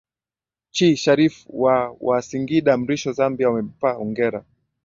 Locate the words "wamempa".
3.49-3.91